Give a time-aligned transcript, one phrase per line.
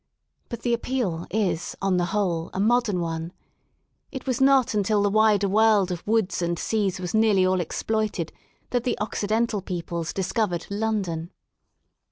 [0.49, 3.31] But the appeal is on the whole a modern one:
[4.11, 8.33] it was not until the wider world of woods and seas was nearly all exploited
[8.71, 11.29] that the Occidental peoples "discovered" London.